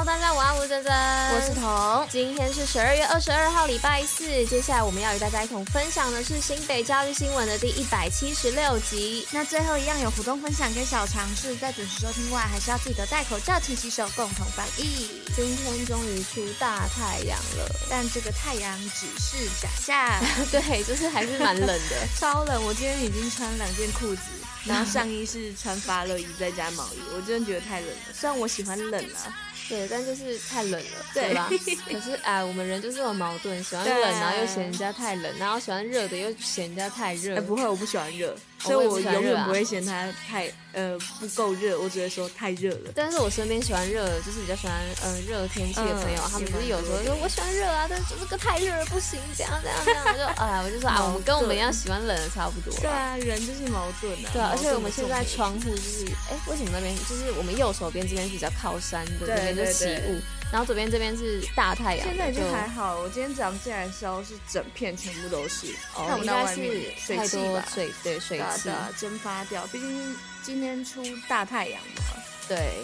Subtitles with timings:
[0.00, 2.08] Hello，大家晚安，我是珍珍，我是彤。
[2.08, 4.24] 今天是十二月二十二号，礼拜四。
[4.46, 9.28] 接下来我们要与大家一同分享的是新北教育新闻的第一百七十六集。
[9.30, 15.20] 那最后一样有活动分享跟小尝试，在准时收听外，还是要记得戴口罩、勤洗手，共同防疫。
[15.36, 20.18] 今天终于出大太阳了，但这个太阳只是假象。
[20.50, 22.64] 对，就是还是蛮冷的， 超冷。
[22.64, 24.22] 我今天已经穿两件裤子，
[24.64, 28.14] 然后上衣是穿发热衣再加毛衣，我真的觉得太冷了。
[28.18, 29.36] 虽然我喜欢冷啊。
[29.70, 31.48] 对，但就是太冷了，对吧？
[31.88, 37.36] 可是哎，我们人就是有矛盾，喜欢冷，然后又嫌人家太冷，然后喜欢热的又嫌人家太热。
[37.36, 38.36] 哎，不会，我不喜欢热。
[38.60, 42.92] 所以我永远不会嫌它太呃不够热，我只会说太热了。
[42.94, 52.78] 但是我身边喜欢热的，就是比较喜欢嗯热天气的朋友，他们不是有时候说我喜欢热啊，但是这个太热了不行，怎样怎样怎样，我就哎，我就说啊， 我们跟我们一样喜欢冷的差不多。
[52.80, 54.30] 对啊，人就是矛盾啊。
[54.32, 60.20] 对啊，而且我们现在窗户就是哎，为什么那边就是我们右手边这边是比较靠山的，这边就起雾。
[60.52, 62.98] 然后左边这边是大太阳，现在已经还好。
[62.98, 67.64] 我今天早上进来的时候是整片全部都是，哦，应该是水汽吧？
[67.72, 72.02] 水对水汽蒸发掉，毕竟今天出大太阳嘛。
[72.48, 72.74] 对。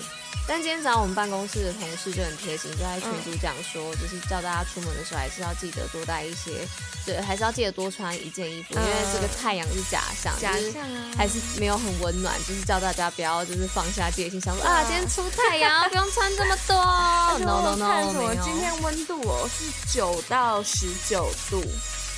[0.48, 6.64] 但今天早上我们办公室的同事就很贴心，就在群组讲说，嗯、就是叫大家出门的时候还是要记得多带一些，
[7.04, 16.76] 对，还是要记得多穿一件衣服，嗯、因为这个太阳是假象，假象啊，还是没有很温暖，就是叫大家不要就是放下戒心，想说啊，今天出太阳，不用穿这么多。
[17.42, 21.60] No no no，我今天温度哦是九到十九度，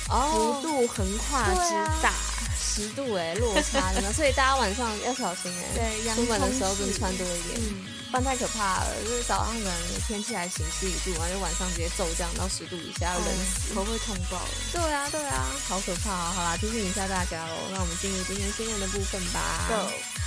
[0.07, 2.13] 哦，幅度横跨之大。
[2.61, 5.63] 十度哎，落差的，所以大家晚上要小心哎。
[5.73, 8.95] 对，出门的时候不能穿多一点，嗯，不然太可怕了。
[9.03, 9.73] 就是早上可能
[10.07, 14.41] 天气还行，十几度，然后晚上直接骤降到十度以下，要冷死，头会痛爆。
[14.71, 16.33] 对啊，对啊，好可怕啊。
[16.35, 19.65] 好啦，提醒一下大家喽，那我们进入今天新闻的部分吧。
[19.69, 20.18] Go。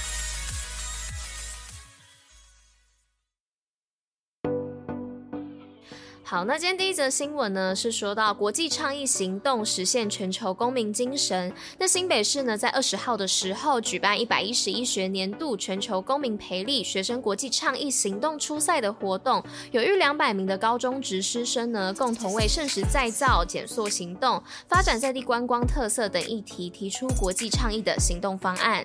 [6.32, 11.52] 好，那今天第一则新闻呢，是说到国际倡议行动实现全球公民精神。
[11.78, 28.82] 那新北市呢，在二十号的时候举办一百一十一学年度全球公民培力学生国际倡议行动初赛的活动，有逾两百名的高中职师生呢，共同为剩食再造、减塑行动、发展在地观光特色等议题提出国际倡议的行动方案。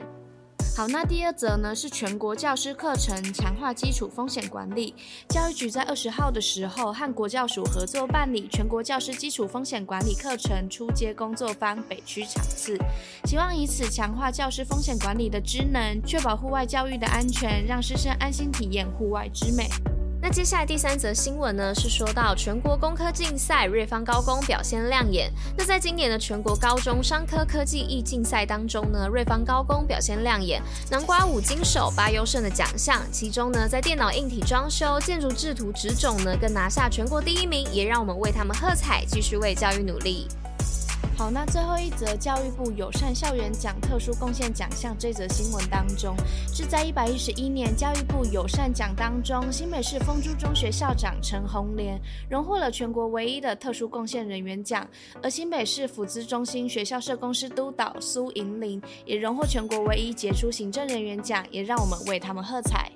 [0.77, 4.93] 好，那第二则呢，是全国教师课程强化基础风险管理。
[5.27, 12.77] 教育局在二十号的时候和国教署合作办理全国教师基础风险管理课程初阶工作坊北区场次，
[13.25, 19.67] 希望以此强化教师风险管理的职能，确保户外教育的安全，让师生安心体验户外之美。
[20.29, 25.31] 那接下来第三则新闻呢，是说到全国工科竞赛，瑞芳高工表现亮眼。
[25.57, 30.61] 那在今年的全国高中商科科技艺竞赛当中呢，瑞芳高工表现亮眼，
[30.91, 33.01] 南瓜五金手、八优胜的奖项。
[33.09, 40.27] 其中呢，在电脑硬体装修、建筑制图纸种呢，更拿下全国第一名，也让我们为他们喝彩，继续为教育努力。
[41.17, 46.15] 好，那最后一则教育部友善校园奖特殊贡献奖项这则新闻当中，
[46.53, 54.87] 是在一百一十一年教育部友善奖当中，新北市丰珠中学校长陈红莲荣获了全国唯一的特殊贡献人员奖，
[55.23, 62.91] 而新北市辅资中心学校社工师督导苏银玲也荣获全国唯一杰出行政人员奖，也让我们为他们喝彩。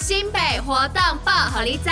[0.00, 1.90] 新北活动报虎哩知。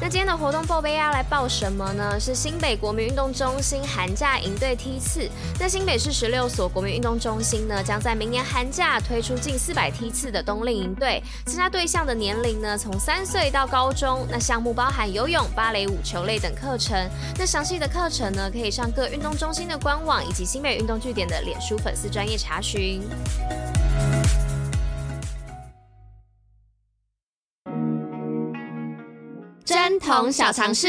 [0.00, 2.18] 那今天的活动报备要来报什么呢？
[2.18, 5.28] 是新北国民运动中心寒假营队梯次。
[5.60, 14.26] 那新北市十六所国民运动中心呢，将在明年寒假推出近四百梯次的冬令营队，参加对象的年龄呢，从三岁到高中。
[14.30, 17.08] 那项目包含游泳、芭蕾舞、球类等课程。
[17.38, 23.02] 那详细的课程呢，可以上各运动中心的官网以及新北运动据点的脸书粉丝专业查询。
[30.06, 30.86] 从小尝试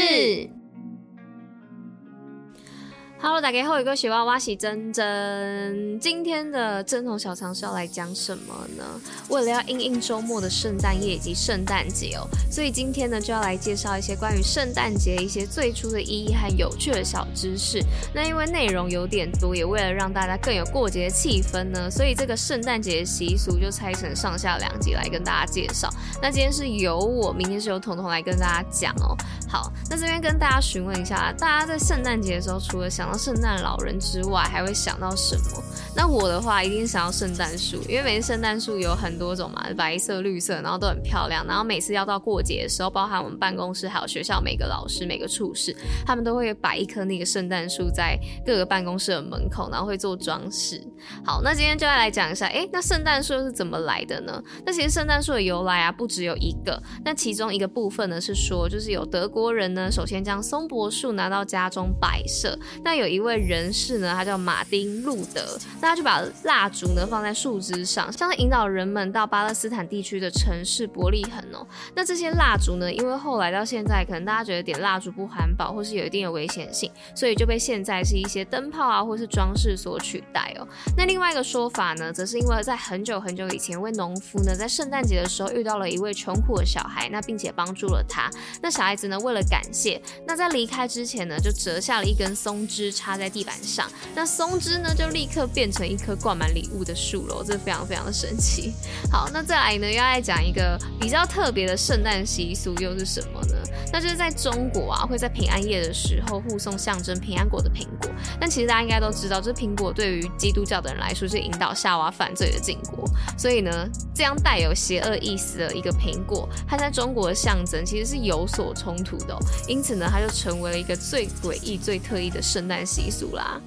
[3.20, 5.98] Hello，大家好，一个喜娃娃是珍珍。
[5.98, 8.84] 今天的贞童小常识要来讲什么呢？
[9.28, 17.82] 为了要应应周末的圣诞夜以及圣诞节哦，所以今天呢就要来介绍一些关于圣诞节一些最初的意义和有趣的小知识。
[18.14, 25.92] 那因为内容有点多，也为了让大家更有过节的气氛呢，所以这个圣诞节的习俗就拆成上下两集来跟大家介绍。
[26.22, 29.16] 那今天是由我，明天是由彤彤来跟大家讲哦。
[29.48, 35.62] 好，那这边跟大家询问一下，大家在圣诞节的时候，除了想圣诞老人之外，还会想到什么？
[35.98, 41.44] 那我的话一定想要圣诞树，因为每次圣诞树有很多种嘛，白色、绿色，然后都很漂亮。
[41.44, 45.74] 然后每次要到过节的时候，包含我们办公室还有学校每个老师、每个处室，
[46.06, 48.16] 他们都会摆一棵那个圣诞树在
[48.46, 50.80] 各个办公室的门口，然后会做装饰。
[51.24, 54.40] 好，那今天就要来讲一下，诶，那圣诞树是怎么来的呢？
[54.64, 56.80] 那其实圣诞树的由来啊，不只有一个。
[57.04, 62.56] 那其中一个部分呢，是说就是有德国人呢，首先将松柏树拿到家中摆设。
[62.84, 65.58] 那有一位人士呢，他叫马丁路德，
[65.88, 71.66] 他就把蜡烛呢放在树枝上，像是引导人们到巴勒斯坦地区的城市伯利恒哦。
[71.94, 80.68] 那这些蜡烛呢，因为后来到现在，可能大家觉得点蜡烛不环保，或是有一定的危险性，所以就被现在是一些灯泡啊，或是装饰所取代哦。
[80.94, 88.28] 那另外一个说法呢，则是因为在很久很久以前，一位农夫呢，在圣诞节的时候遇到了一位穷苦的小孩，那并且帮助了他。
[88.60, 93.90] 那小孩子呢，为了感谢，那在离开之前呢，就折下了一根松枝插在地板上。
[94.14, 98.72] 那松枝呢，就立刻变成成一棵挂满礼物的树喽，这非常非常的神奇。
[99.12, 103.54] 好，那再来呢，要来讲一个比较特别的圣诞习俗，又是什么呢？
[103.92, 108.10] 那就是在中国啊，会在平安夜的时候护送象征平安果的苹果。
[108.40, 113.08] 但其实大家应该都知道，这苹果对于基督教的人来说是引导夏娃犯罪的禁果，
[113.38, 119.38] 所以呢，这样带有邪恶意思的一个苹果，它在中国的象征其实是有所冲突的。
[119.68, 123.60] 因此呢，它就成为了一个最诡异、最特异的圣诞习俗啦。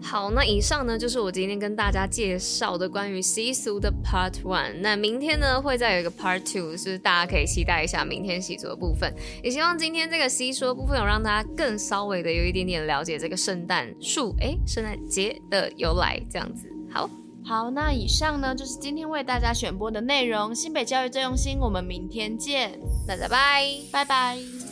[0.00, 4.80] 好，那以上呢就是我今天跟大家介绍的关于习俗的 Part One。
[4.80, 9.12] 那明天呢会再有一个 Part Two，是大家可以期待一下明天习俗的部分。
[9.42, 16.70] 也希望今天这个习俗的部分有让大家更稍微的有一点点了解这个圣诞树，哎，圣诞节的由来这样子。
[16.90, 17.10] 好，
[17.44, 20.54] 好，那以上呢就是今天为大家选播的内容。
[20.54, 24.67] 新北教育最用心，我们明天见，大家拜拜拜。